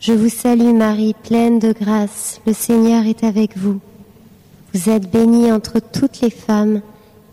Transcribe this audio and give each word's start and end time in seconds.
Je 0.00 0.14
vous 0.14 0.30
salue 0.30 0.72
Marie, 0.72 1.12
pleine 1.12 1.58
de 1.58 1.74
grâce, 1.74 2.40
le 2.46 2.54
Seigneur 2.54 3.04
est 3.04 3.22
avec 3.22 3.58
vous. 3.58 3.80
Vous 4.72 4.88
êtes 4.88 5.10
bénie 5.10 5.52
entre 5.52 5.78
toutes 5.78 6.22
les 6.22 6.30
femmes, 6.30 6.80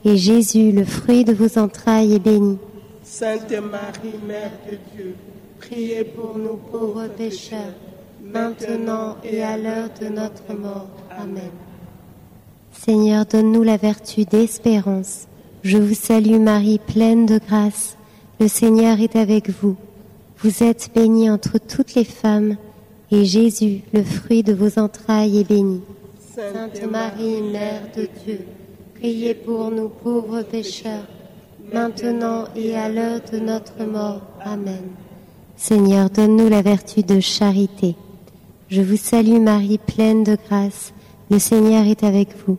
et 0.04 0.18
Jésus, 0.18 0.74
le 0.74 0.84
fruit 0.84 1.24
de 1.24 1.32
vos 1.32 1.58
entrailles, 1.58 2.16
est 2.16 2.20
béni. 2.20 2.58
Sainte 3.04 3.52
Marie, 3.52 4.20
Mère 4.28 4.52
de 4.70 4.78
Dieu, 4.94 5.16
priez 5.60 6.04
pour 6.04 6.38
nous 6.38 6.58
pauvres 6.70 7.08
pécheurs, 7.08 7.74
maintenant 8.22 9.16
et 9.24 9.42
à 9.42 9.58
l'heure 9.58 9.90
de 10.02 10.08
notre 10.10 10.54
mort. 10.54 10.90
Amen. 11.10 11.52
Seigneur, 12.74 13.26
donne-nous 13.26 13.64
la 13.64 13.78
vertu 13.78 14.26
d'espérance. 14.26 15.28
Je 15.64 15.78
vous 15.78 15.96
salue 15.96 16.38
Marie, 16.38 16.82
pleine 16.86 17.28
de 17.28 17.40
grâce. 17.40 17.96
Le 18.42 18.50
Seigneur 18.50 19.00
est 19.00 19.16
avec 19.16 19.50
vous. 19.50 19.78
Vous 20.40 20.64
êtes 20.64 20.92
bénie 20.94 21.32
entre 21.32 21.58
toutes 21.58 21.96
les 21.96 22.04
femmes, 22.04 22.58
et 23.12 23.26
Jésus, 23.26 23.82
le 23.92 24.04
fruit 24.04 24.44
de 24.44 24.54
vos 24.54 24.80
entrailles, 24.80 25.40
est 25.40 25.48
béni. 25.48 25.82
Sainte 26.36 26.92
Marie, 26.92 27.42
Mère 27.42 27.82
de 27.96 28.08
Dieu, 28.24 28.42
priez 28.94 29.34
pour 29.34 29.72
nous 29.72 29.90
pauvres 29.90 30.44
pécheurs, 30.44 31.08
maintenant 31.74 32.46
et 32.56 32.76
à 32.76 32.88
l'heure 32.88 33.22
de 33.34 33.40
notre 33.40 33.84
mort. 33.84 34.22
Amen. 34.42 34.84
Seigneur, 35.56 36.12
donne-nous 36.12 36.50
la 36.50 36.62
vertu 36.62 37.02
de 37.02 37.20
charité. 37.20 37.96
Je 38.70 38.84
vous 38.84 38.98
salue 38.98 39.40
Marie, 39.40 39.80
pleine 39.80 40.24
de 40.24 40.38
grâce. 40.48 40.94
Le 41.32 41.40
Seigneur 41.40 41.88
est 41.88 42.04
avec 42.04 42.30
vous. 42.46 42.58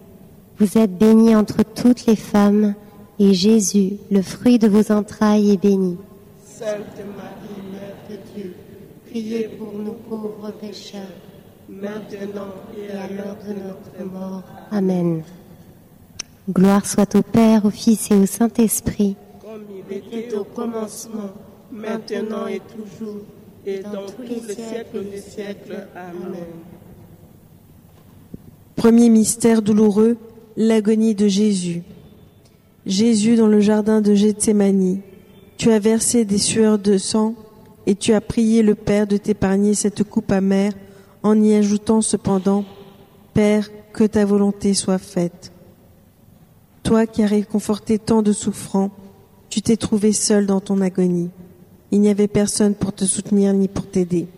Vous 0.59 0.79
êtes 0.79 0.99
bénie 0.99 1.37
entre 1.37 1.63
toutes 1.63 2.07
les 2.07 2.17
femmes, 2.17 2.75
et 3.21 3.35
Jésus, 3.35 3.93
le 4.11 4.23
fruit 4.23 4.59
de 4.59 4.67
vos 4.67 4.91
entrailles, 4.91 5.53
est 5.53 5.63
béni. 5.63 5.97
Sainte 6.45 6.81
Marie, 7.17 7.48
priez 9.11 9.49
pour 9.59 9.73
nous 9.73 9.93
pauvres 10.09 10.51
pécheurs, 10.61 11.01
maintenant 11.69 12.55
et 12.77 12.91
à 12.91 13.09
l'heure 13.09 13.37
de 13.47 13.55
notre 13.55 14.13
mort. 14.13 14.43
Amen. 14.71 15.23
Gloire 16.51 16.87
soit 16.87 17.15
au 17.15 17.23
Père, 17.23 17.65
au 17.65 17.71
Fils 17.71 18.11
et 18.11 18.15
au 18.15 18.27
Saint-Esprit. 18.27 19.17
Comme 19.41 19.65
il 19.71 19.97
était 19.97 20.35
au 20.35 20.45
commencement, 20.45 21.31
maintenant 21.71 22.47
et 22.47 22.61
toujours, 22.61 23.23
et 23.67 23.81
dans, 23.81 24.07
tous 24.07 24.23
les 24.23 24.55
siècles 24.55 25.05
des 25.11 25.21
siècles. 25.21 25.87
Amen. 25.95 26.47
Premier 28.77 29.11
mystère 29.11 29.63
douloureux, 29.63 30.17
l'agonie 30.57 31.15
de 31.15 31.29
Jésus. 31.29 31.83
Jésus 32.87 33.37
dans 33.37 33.49
le 33.49 33.61
jardin 33.61 34.01
de 34.01 34.15
Gethsémanie, 34.15 35.01
tu 35.59 35.71
as 35.71 35.79
versé 35.79 36.25
des 36.25 36.39
sueurs 36.39 36.79
de 36.79 36.97
sang 36.97 37.35
et 37.89 37.95
tu 37.95 38.13
as 38.13 38.21
prié 38.21 38.63
le 38.63 38.75
Père 38.75 39.07
de 39.07 39.17
t'épargner 39.17 39.73
cette 39.73 40.05
coupe 40.05 40.31
amère 40.31 40.75
en 41.23 41.43
y 41.43 41.55
ajoutant 41.55 42.03
cependant, 42.03 42.67
Père, 43.33 43.71
que 43.95 44.05
ta 44.05 44.27
volonté 44.27 44.75
soit 44.75 44.99
faite. 44.99 45.53
Toi 46.83 47.07
qui 47.07 47.23
as 47.23 47.27
réconforté 47.27 47.99
tant 47.99 48.21
de 48.21 48.33
souffrants, 48.33 48.91
tu 49.49 49.63
t'es 49.63 49.79
trouvé 49.79 50.13
seul 50.13 50.45
dans 50.45 50.61
ton 50.61 50.83
agonie. 50.83 51.31
Il 51.91 52.03
n'y 52.03 52.11
avait 52.11 52.29
personne 52.29 52.75
pour 52.75 52.93
te 52.93 53.07
soutenir 53.07 53.55
ni 53.55 53.69
pour 53.69 53.87
t'aider. 53.87 54.29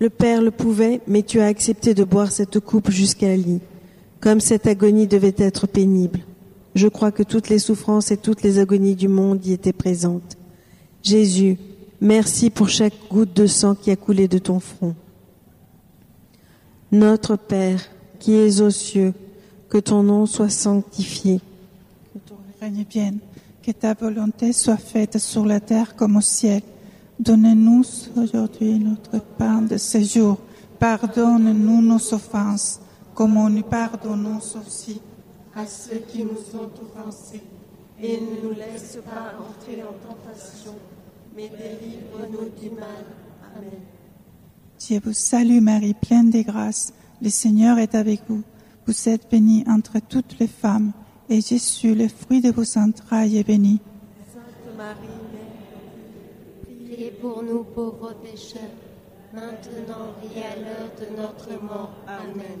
Le 0.00 0.08
Père 0.08 0.40
le 0.40 0.50
pouvait, 0.50 1.02
mais 1.06 1.22
tu 1.22 1.38
as 1.40 1.46
accepté 1.46 1.92
de 1.92 2.02
boire 2.02 2.32
cette 2.32 2.60
coupe 2.60 2.90
jusqu'à 2.90 3.36
lit, 3.36 3.60
comme 4.20 4.40
cette 4.40 4.66
agonie 4.66 5.06
devait 5.06 5.34
être 5.36 5.66
pénible. 5.66 6.20
Je 6.74 6.88
crois 6.88 7.10
que 7.10 7.22
toutes 7.22 7.48
les 7.48 7.58
souffrances 7.58 8.10
et 8.10 8.16
toutes 8.16 8.42
les 8.42 8.58
agonies 8.58 8.94
du 8.94 9.08
monde 9.08 9.44
y 9.44 9.52
étaient 9.52 9.72
présentes. 9.72 10.36
Jésus, 11.02 11.58
merci 12.00 12.50
pour 12.50 12.68
chaque 12.68 12.94
goutte 13.10 13.34
de 13.34 13.46
sang 13.46 13.74
qui 13.74 13.90
a 13.90 13.96
coulé 13.96 14.28
de 14.28 14.38
ton 14.38 14.60
front. 14.60 14.94
Notre 16.92 17.36
Père, 17.36 17.80
qui 18.18 18.34
es 18.34 18.60
aux 18.60 18.70
cieux, 18.70 19.12
que 19.68 19.78
ton 19.78 20.02
nom 20.02 20.26
soit 20.26 20.48
sanctifié. 20.48 21.40
Que 22.12 22.18
ton 22.18 22.36
règne 22.60 22.84
vienne, 22.90 23.18
que 23.62 23.72
ta 23.72 23.94
volonté 23.94 24.52
soit 24.52 24.76
faite 24.76 25.18
sur 25.18 25.44
la 25.44 25.60
terre 25.60 25.96
comme 25.96 26.16
au 26.16 26.22
ciel. 26.22 26.62
Donne-nous 27.20 27.84
aujourd'hui 28.16 28.78
notre 28.78 29.20
pain 29.20 29.62
de 29.62 29.76
ce 29.76 30.00
jour. 30.00 30.38
Pardonne-nous 30.78 31.82
nos 31.82 32.14
offenses, 32.14 32.80
comme 33.14 33.34
nous 33.34 33.62
pardonnons 33.62 34.38
aussi 34.38 35.00
à 35.58 35.66
ceux 35.66 35.98
qui 36.06 36.22
nous 36.22 36.58
ont 36.58 36.70
offensés. 36.82 37.42
Et 38.00 38.20
ne 38.20 38.48
nous 38.48 38.54
laisse 38.54 38.98
pas 39.04 39.34
entrer 39.40 39.82
en 39.82 39.92
tentation, 40.06 40.74
mais 41.34 41.48
délivre-nous 41.48 42.50
du 42.60 42.70
mal. 42.76 43.04
Amen. 43.56 43.80
Dieu 44.78 45.00
vous 45.04 45.12
salue 45.12 45.60
Marie, 45.60 45.94
pleine 45.94 46.30
de 46.30 46.42
grâce. 46.42 46.92
Le 47.20 47.28
Seigneur 47.28 47.78
est 47.78 47.96
avec 47.96 48.20
vous. 48.28 48.42
Vous 48.86 49.08
êtes 49.08 49.28
bénie 49.28 49.64
entre 49.66 49.98
toutes 49.98 50.38
les 50.38 50.46
femmes, 50.46 50.92
et 51.28 51.40
Jésus, 51.40 51.96
le 51.96 52.06
fruit 52.06 52.40
de 52.40 52.52
vos 52.52 52.78
entrailles, 52.78 53.38
est 53.38 53.44
béni. 53.44 53.80
Sainte 54.32 54.76
Marie, 54.76 54.96
Priez 56.62 57.10
pour 57.10 57.42
nous 57.42 57.64
pauvres 57.64 58.14
pécheurs, 58.22 58.62
maintenant 59.34 60.14
et 60.22 60.40
à 60.40 60.54
l'heure 60.54 60.90
de 61.00 61.20
notre 61.20 61.60
mort. 61.60 61.90
Amen. 62.06 62.60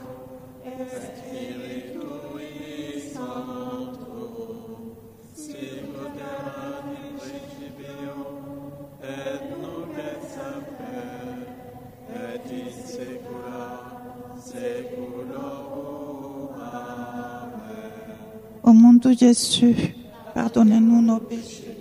De 19.13 19.17
Jésus, 19.17 19.95
pardonnez-nous 20.33 21.01
nos 21.01 21.19
péchés, 21.19 21.77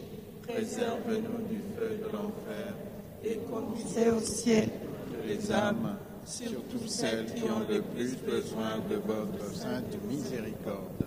Préserve-nous 0.47 1.47
du 1.49 1.61
feu 1.77 2.01
de 2.03 2.13
l'enfer 2.13 2.75
et 3.25 3.39
conduisez 3.51 4.11
au 4.11 4.21
ciel. 4.21 4.69
toutes 5.07 5.27
les 5.29 5.53
âmes, 5.53 5.97
surtout 6.27 6.87
celles 6.87 7.27
qui 7.27 7.45
ont 7.45 7.61
le 7.69 7.83
plus 7.83 8.17
besoin 8.17 8.79
de 8.91 8.97
votre 8.97 9.55
sainte 9.55 9.97
miséricorde. 10.09 11.07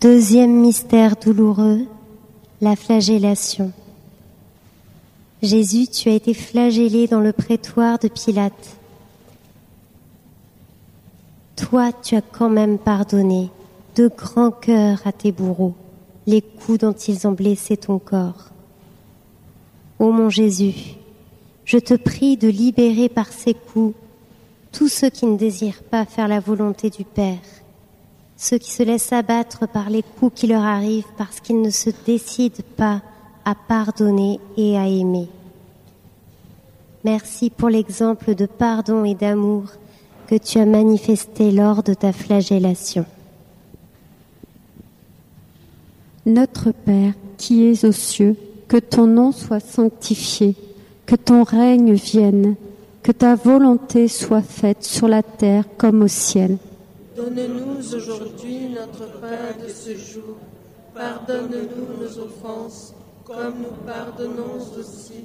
Deuxième 0.00 0.60
mystère 0.60 1.16
douloureux, 1.16 1.86
la 2.60 2.76
flagellation. 2.76 3.72
Jésus, 5.46 5.86
tu 5.86 6.10
as 6.10 6.14
été 6.14 6.34
flagellé 6.34 7.06
dans 7.06 7.20
le 7.20 7.32
prétoire 7.32 7.98
de 7.98 8.08
Pilate. 8.08 8.76
Toi, 11.56 11.92
tu 11.92 12.14
as 12.16 12.20
quand 12.20 12.50
même 12.50 12.78
pardonné 12.78 13.50
de 13.96 14.08
grand 14.08 14.50
cœur 14.50 15.00
à 15.06 15.12
tes 15.12 15.32
bourreaux 15.32 15.74
les 16.26 16.42
coups 16.42 16.78
dont 16.78 16.92
ils 16.92 17.26
ont 17.26 17.32
blessé 17.32 17.76
ton 17.76 17.98
corps. 17.98 18.50
Ô 19.98 20.10
mon 20.10 20.28
Jésus, 20.28 20.96
je 21.64 21.78
te 21.78 21.94
prie 21.94 22.36
de 22.36 22.48
libérer 22.48 23.08
par 23.08 23.28
ces 23.28 23.54
coups 23.54 23.94
tous 24.72 24.88
ceux 24.88 25.08
qui 25.08 25.24
ne 25.26 25.38
désirent 25.38 25.82
pas 25.84 26.04
faire 26.04 26.28
la 26.28 26.40
volonté 26.40 26.90
du 26.90 27.04
Père, 27.04 27.38
ceux 28.36 28.58
qui 28.58 28.70
se 28.70 28.82
laissent 28.82 29.12
abattre 29.12 29.66
par 29.66 29.88
les 29.88 30.02
coups 30.02 30.40
qui 30.40 30.46
leur 30.48 30.64
arrivent 30.64 31.06
parce 31.16 31.40
qu'ils 31.40 31.62
ne 31.62 31.70
se 31.70 31.90
décident 32.04 32.64
pas 32.76 33.00
à 33.44 33.54
pardonner 33.54 34.40
et 34.56 34.76
à 34.76 34.86
aimer. 34.86 35.28
Merci 37.06 37.50
pour 37.50 37.68
l'exemple 37.68 38.34
de 38.34 38.46
pardon 38.46 39.04
et 39.04 39.14
d'amour 39.14 39.66
que 40.26 40.34
tu 40.34 40.58
as 40.58 40.66
manifesté 40.66 41.52
lors 41.52 41.84
de 41.84 41.94
ta 41.94 42.12
flagellation. 42.12 43.06
Notre 46.26 46.72
Père 46.72 47.12
qui 47.38 47.64
es 47.64 47.84
aux 47.84 47.92
cieux, 47.92 48.34
que 48.66 48.78
ton 48.78 49.06
nom 49.06 49.30
soit 49.30 49.60
sanctifié, 49.60 50.56
que 51.06 51.14
ton 51.14 51.44
règne 51.44 51.92
vienne, 51.92 52.56
que 53.04 53.12
ta 53.12 53.36
volonté 53.36 54.08
soit 54.08 54.42
faite 54.42 54.82
sur 54.82 55.06
la 55.06 55.22
terre 55.22 55.62
comme 55.78 56.02
au 56.02 56.08
ciel. 56.08 56.58
Donne-nous 57.16 57.94
aujourd'hui 57.94 58.70
notre 58.70 59.20
pain 59.20 59.64
de 59.64 59.68
ce 59.68 59.96
jour. 59.96 60.38
Pardonne-nous 60.92 62.02
nos 62.02 62.18
offenses, 62.18 62.94
comme 63.24 63.58
nous 63.60 63.86
pardonnons 63.86 64.58
aussi 64.76 65.24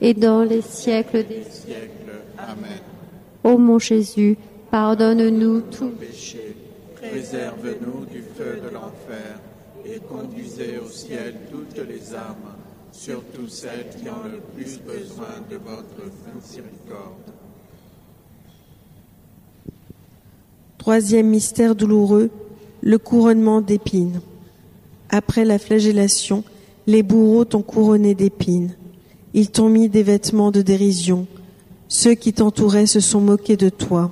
et 0.00 0.14
dans 0.14 0.42
les 0.42 0.62
siècles 0.62 1.24
des 1.26 1.44
Siècle. 1.44 2.12
Amen. 2.38 2.80
Ô 3.44 3.58
mon 3.58 3.78
Jésus, 3.78 4.36
pardonne-nous 4.70 5.60
tous 5.62 5.90
Péché, 5.90 6.56
préserve-nous 6.94 8.04
du 8.06 8.22
feu 8.36 8.60
de 8.62 8.74
l'enfer 8.74 9.38
et 9.84 10.00
conduisez 10.00 10.78
au 10.84 10.88
ciel 10.88 11.34
toutes 11.50 11.78
les 11.88 12.14
âmes, 12.14 12.56
surtout 12.92 13.48
celles 13.48 13.88
qui 13.96 14.08
ont 14.08 14.24
le 14.24 14.40
plus 14.54 14.80
besoin 14.80 15.40
de 15.50 15.56
votre 15.56 16.10
miséricorde. 16.34 17.32
Troisième 20.78 21.28
mystère 21.28 21.74
douloureux, 21.74 22.30
le 22.82 22.98
couronnement 22.98 23.60
d'épines. 23.60 24.20
Après 25.08 25.44
la 25.44 25.58
flagellation, 25.58 26.44
les 26.86 27.02
bourreaux 27.02 27.44
t'ont 27.44 27.62
couronné 27.62 28.14
d'épines. 28.14 28.74
Ils 29.36 29.50
t'ont 29.50 29.68
mis 29.68 29.90
des 29.90 30.02
vêtements 30.02 30.50
de 30.50 30.62
dérision. 30.62 31.26
Ceux 31.88 32.14
qui 32.14 32.32
t'entouraient 32.32 32.86
se 32.86 33.00
sont 33.00 33.20
moqués 33.20 33.58
de 33.58 33.68
toi. 33.68 34.10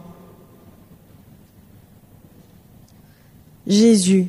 Jésus, 3.67 4.29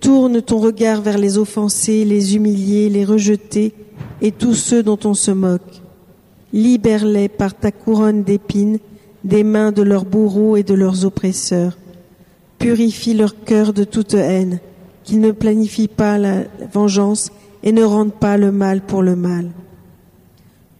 tourne 0.00 0.42
ton 0.42 0.58
regard 0.58 1.00
vers 1.02 1.18
les 1.18 1.38
offensés, 1.38 2.04
les 2.04 2.34
humiliés, 2.34 2.90
les 2.90 3.04
rejetés 3.04 3.72
et 4.20 4.32
tous 4.32 4.54
ceux 4.54 4.82
dont 4.82 4.98
on 5.04 5.14
se 5.14 5.30
moque. 5.30 5.82
Libère-les 6.52 7.28
par 7.28 7.54
ta 7.54 7.70
couronne 7.70 8.24
d'épines 8.24 8.80
des 9.22 9.44
mains 9.44 9.70
de 9.70 9.82
leurs 9.82 10.04
bourreaux 10.04 10.56
et 10.56 10.64
de 10.64 10.74
leurs 10.74 11.04
oppresseurs. 11.04 11.78
Purifie 12.58 13.14
leur 13.14 13.44
cœur 13.44 13.72
de 13.72 13.84
toute 13.84 14.14
haine, 14.14 14.58
qu'ils 15.04 15.20
ne 15.20 15.30
planifient 15.30 15.88
pas 15.88 16.18
la 16.18 16.42
vengeance 16.72 17.30
et 17.62 17.70
ne 17.70 17.84
rendent 17.84 18.12
pas 18.12 18.36
le 18.36 18.50
mal 18.50 18.80
pour 18.80 19.00
le 19.00 19.14
mal. 19.14 19.52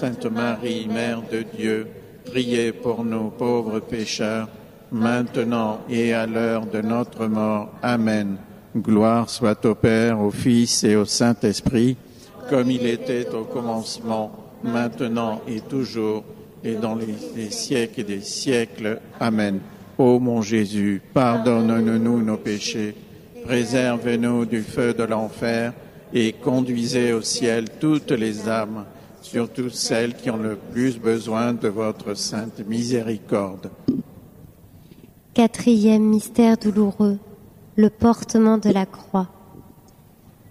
Sainte 0.00 0.26
Marie, 0.26 0.86
Mère 0.86 1.22
de 1.28 1.44
Dieu, 1.56 1.88
priez 2.24 2.70
pour 2.70 3.04
nous 3.04 3.30
pauvres 3.30 3.80
pécheurs, 3.80 4.48
maintenant 4.92 5.80
et 5.90 6.14
à 6.14 6.24
l'heure 6.24 6.66
de 6.66 6.80
notre 6.80 7.26
mort. 7.26 7.72
Amen. 7.82 8.36
Gloire 8.76 9.28
soit 9.28 9.64
au 9.66 9.74
Père, 9.74 10.20
au 10.20 10.30
Fils 10.30 10.84
et 10.84 10.94
au 10.94 11.04
Saint-Esprit, 11.04 11.96
comme 12.48 12.70
il 12.70 12.86
était 12.86 13.28
au 13.30 13.42
commencement, 13.42 14.30
maintenant 14.62 15.40
et 15.48 15.62
toujours, 15.62 16.22
et 16.62 16.74
dans 16.74 16.94
les, 16.94 17.16
les 17.34 17.50
siècles 17.50 18.04
des 18.04 18.20
siècles. 18.20 19.00
Amen. 19.18 19.58
Ô 19.98 20.20
mon 20.20 20.42
Jésus, 20.42 21.02
pardonne-nous 21.12 22.22
nos 22.22 22.36
péchés, 22.36 22.94
préserve-nous 23.44 24.44
du 24.44 24.62
feu 24.62 24.94
de 24.94 25.02
l'enfer, 25.02 25.72
et 26.14 26.34
conduisez 26.34 27.12
au 27.12 27.20
ciel 27.20 27.64
toutes 27.80 28.12
les 28.12 28.48
âmes, 28.48 28.84
surtout 29.22 29.70
celles 29.70 30.14
qui 30.14 30.30
ont 30.30 30.36
le 30.36 30.56
plus 30.56 30.98
besoin 30.98 31.52
de 31.52 31.68
votre 31.68 32.14
sainte 32.14 32.60
miséricorde. 32.66 33.70
Quatrième 35.34 36.02
mystère 36.02 36.56
douloureux, 36.56 37.18
le 37.76 37.90
portement 37.90 38.58
de 38.58 38.70
la 38.70 38.86
croix. 38.86 39.28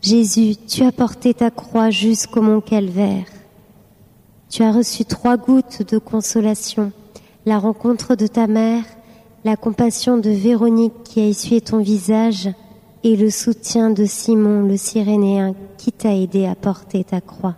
Jésus, 0.02 0.56
tu 0.68 0.84
as 0.84 0.92
porté 0.92 1.34
ta 1.34 1.52
croix 1.52 1.90
jusqu'au 1.90 2.42
mont 2.42 2.62
Calvaire. 2.62 3.26
Tu 4.50 4.64
as 4.64 4.72
reçu 4.72 5.04
trois 5.04 5.36
gouttes 5.36 5.84
de 5.92 5.98
consolation, 5.98 6.92
la 7.46 7.60
rencontre 7.60 8.16
de 8.16 8.28
ta 8.28 8.48
mère, 8.48 8.84
la 9.44 9.58
compassion 9.58 10.18
de 10.18 10.30
Véronique 10.30 11.04
qui 11.04 11.20
a 11.20 11.26
essuyé 11.26 11.62
ton 11.62 11.80
visage 11.80 12.50
et 13.04 13.16
le 13.16 13.30
soutien 13.30 13.90
de 13.90 14.06
Simon 14.06 14.64
le 14.64 14.78
Cyrénéen 14.78 15.54
qui 15.78 15.92
t'a 15.92 16.16
aidé 16.16 16.46
à 16.46 16.56
porter 16.56 17.04
ta 17.04 17.22
croix. 17.22 17.56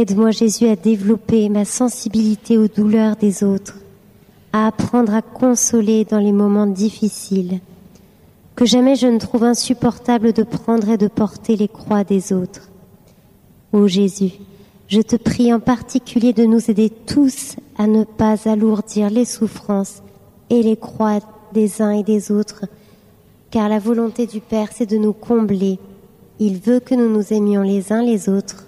Aide-moi 0.00 0.30
Jésus 0.30 0.68
à 0.68 0.76
développer 0.76 1.48
ma 1.48 1.64
sensibilité 1.64 2.56
aux 2.56 2.68
douleurs 2.68 3.16
des 3.16 3.42
autres, 3.42 3.78
à 4.52 4.68
apprendre 4.68 5.12
à 5.12 5.22
consoler 5.22 6.04
dans 6.04 6.20
les 6.20 6.30
moments 6.30 6.68
difficiles, 6.68 7.58
que 8.54 8.64
jamais 8.64 8.94
je 8.94 9.08
ne 9.08 9.18
trouve 9.18 9.42
insupportable 9.42 10.32
de 10.32 10.44
prendre 10.44 10.88
et 10.88 10.98
de 10.98 11.08
porter 11.08 11.56
les 11.56 11.66
croix 11.66 12.04
des 12.04 12.32
autres. 12.32 12.68
Ô 13.72 13.88
Jésus, 13.88 14.34
je 14.86 15.00
te 15.00 15.16
prie 15.16 15.52
en 15.52 15.58
particulier 15.58 16.32
de 16.32 16.44
nous 16.44 16.70
aider 16.70 16.90
tous 16.90 17.56
à 17.76 17.88
ne 17.88 18.04
pas 18.04 18.48
alourdir 18.48 19.10
les 19.10 19.24
souffrances 19.24 20.04
et 20.48 20.62
les 20.62 20.76
croix 20.76 21.18
des 21.52 21.82
uns 21.82 21.90
et 21.90 22.04
des 22.04 22.30
autres, 22.30 22.66
car 23.50 23.68
la 23.68 23.80
volonté 23.80 24.26
du 24.26 24.40
Père, 24.40 24.68
c'est 24.72 24.88
de 24.88 24.96
nous 24.96 25.12
combler. 25.12 25.80
Il 26.38 26.58
veut 26.58 26.78
que 26.78 26.94
nous 26.94 27.08
nous 27.08 27.32
aimions 27.32 27.62
les 27.62 27.92
uns 27.92 28.02
les 28.02 28.28
autres 28.28 28.67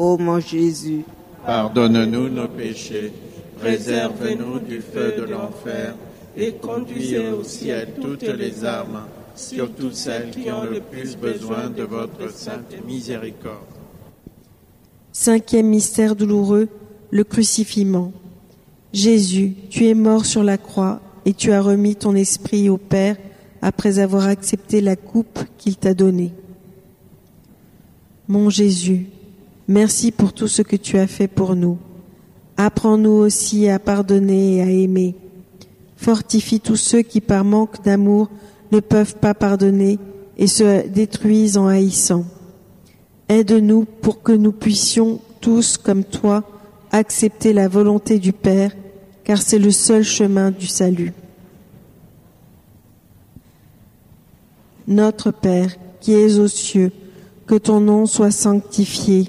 Ô 0.00 0.16
mon 0.16 0.40
Jésus, 0.40 1.04
Pardonne-nous 1.44 2.30
nos 2.30 2.48
péchés, 2.48 3.12
préserve-nous 3.60 4.60
du 4.60 4.80
feu 4.80 5.14
de 5.18 5.24
l'enfer, 5.24 5.94
et 6.34 6.52
conduisez 6.52 7.28
au 7.28 7.44
ciel 7.44 7.88
toutes 8.00 8.22
les 8.22 8.64
âmes, 8.64 9.02
surtout 9.34 9.90
celles 9.90 10.30
qui 10.30 10.50
ont 10.50 10.64
le 10.64 10.80
plus 10.80 11.18
besoin 11.18 11.68
de 11.68 11.82
votre 11.82 12.32
sainte 12.32 12.74
miséricorde. 12.86 13.76
Cinquième 15.12 15.66
mystère 15.66 16.16
douloureux, 16.16 16.68
le 17.10 17.24
crucifiement. 17.24 18.10
Jésus, 18.94 19.52
tu 19.68 19.86
es 19.86 19.94
mort 19.94 20.24
sur 20.24 20.42
la 20.42 20.56
croix 20.56 21.02
et 21.26 21.34
tu 21.34 21.52
as 21.52 21.60
remis 21.60 21.94
ton 21.94 22.14
esprit 22.14 22.70
au 22.70 22.78
Père 22.78 23.18
après 23.60 23.98
avoir 23.98 24.28
accepté 24.28 24.80
la 24.80 24.96
coupe 24.96 25.40
qu'il 25.58 25.76
t'a 25.76 25.92
donnée. 25.92 26.32
Mon 28.28 28.48
Jésus, 28.48 29.08
merci 29.70 30.10
pour 30.10 30.32
tout 30.32 30.48
ce 30.48 30.62
que 30.62 30.76
tu 30.76 30.98
as 30.98 31.06
fait 31.06 31.28
pour 31.28 31.54
nous. 31.54 31.78
Apprends-nous 32.56 33.10
aussi 33.10 33.68
à 33.68 33.78
pardonner 33.78 34.56
et 34.56 34.62
à 34.62 34.66
aimer. 34.66 35.14
Fortifie 35.96 36.60
tous 36.60 36.76
ceux 36.76 37.02
qui, 37.02 37.20
par 37.20 37.44
manque 37.44 37.82
d'amour, 37.82 38.28
ne 38.72 38.80
peuvent 38.80 39.16
pas 39.16 39.32
pardonner 39.32 39.98
et 40.36 40.46
se 40.46 40.86
détruisent 40.88 41.56
en 41.56 41.68
haïssant. 41.68 42.24
Aide-nous 43.28 43.84
pour 43.84 44.22
que 44.22 44.32
nous 44.32 44.52
puissions 44.52 45.20
tous, 45.40 45.78
comme 45.78 46.04
toi, 46.04 46.42
accepter 46.90 47.52
la 47.52 47.68
volonté 47.68 48.18
du 48.18 48.32
Père, 48.32 48.72
car 49.22 49.40
c'est 49.40 49.58
le 49.58 49.70
seul 49.70 50.02
chemin 50.02 50.50
du 50.50 50.66
salut. 50.66 51.12
Notre 54.88 55.30
Père, 55.30 55.76
qui 56.00 56.12
es 56.12 56.38
aux 56.38 56.48
cieux, 56.48 56.90
que 57.46 57.54
ton 57.54 57.80
nom 57.80 58.06
soit 58.06 58.32
sanctifié, 58.32 59.28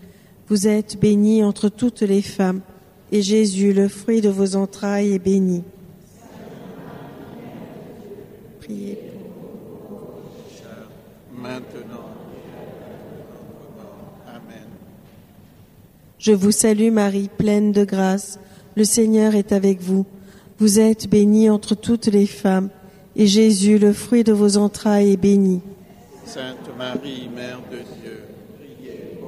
Vous 0.51 0.67
êtes 0.67 0.99
bénie 0.99 1.45
entre 1.45 1.69
toutes 1.69 2.01
les 2.01 2.21
femmes, 2.21 2.59
et 3.13 3.21
Jésus, 3.21 3.71
le 3.71 3.87
fruit 3.87 4.19
de 4.19 4.27
vos 4.27 4.57
entrailles, 4.57 5.13
est 5.13 5.17
béni. 5.17 5.63
Priez. 8.59 8.99
Maintenant 11.33 12.09
et 12.35 12.51
à 12.51 12.65
l'heure 12.65 13.31
de 13.31 13.43
notre 13.47 13.71
mort. 13.77 14.13
Amen. 14.27 14.67
Je 16.19 16.33
vous 16.33 16.51
salue 16.51 16.91
Marie, 16.91 17.29
pleine 17.37 17.71
de 17.71 17.85
grâce, 17.85 18.37
le 18.75 18.83
Seigneur 18.83 19.35
est 19.35 19.53
avec 19.53 19.79
vous. 19.79 20.05
Vous 20.59 20.81
êtes 20.81 21.09
bénie 21.09 21.49
entre 21.49 21.75
toutes 21.75 22.07
les 22.07 22.27
femmes, 22.27 22.67
et 23.15 23.25
Jésus, 23.25 23.77
le 23.77 23.93
fruit 23.93 24.25
de 24.25 24.33
vos 24.33 24.57
entrailles, 24.57 25.13
est 25.13 25.17
béni. 25.17 25.61
Sainte 26.25 26.69
Marie, 26.77 27.29
Mère 27.33 27.61
de 27.71 27.77
Dieu, 28.01 28.23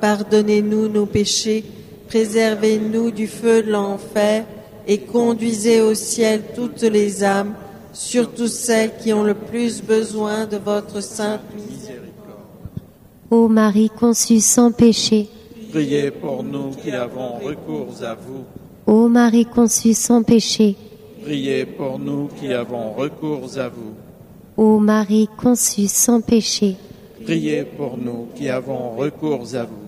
pardonnez-nous 0.00 0.88
nos 0.88 1.06
péchés, 1.06 1.64
préservez-nous 2.08 3.10
du 3.10 3.26
feu 3.26 3.62
de 3.62 3.70
l'enfer, 3.70 4.44
et 4.86 4.98
conduisez 4.98 5.80
au 5.82 5.94
ciel 5.94 6.42
toutes 6.54 6.82
les 6.82 7.22
âmes, 7.22 7.54
surtout 7.92 8.46
celles 8.48 8.92
qui 9.02 9.12
ont 9.12 9.22
le 9.24 9.34
plus 9.34 9.82
besoin 9.82 10.46
de 10.46 10.56
votre 10.56 11.00
sainte 11.02 11.42
miséricorde. 11.54 12.08
Ô 13.30 13.48
Marie 13.48 13.90
conçue 13.90 14.40
sans 14.40 14.72
péché, 14.72 15.28
Priez 15.70 16.10
pour 16.10 16.42
nous 16.42 16.70
qui 16.82 16.90
avons 16.92 17.38
recours 17.44 17.92
à 18.02 18.14
vous. 18.14 18.44
ô 18.86 19.08
Marie 19.08 19.44
conçue 19.44 19.92
sans 19.92 20.22
péché, 20.22 20.76
Priez 21.22 21.66
pour 21.66 21.98
nous 21.98 22.28
qui 22.40 22.50
avons 22.54 22.92
recours 22.94 23.58
à 23.58 23.68
vous. 23.68 23.92
ô 24.56 24.78
Marie 24.78 25.28
conçue 25.36 25.86
sans 25.88 26.22
péché, 26.22 26.76
Priez 27.22 27.64
pour 27.64 27.98
nous 27.98 28.28
qui 28.34 28.48
avons 28.48 28.96
recours 28.96 29.54
à 29.54 29.64
vous. 29.64 29.87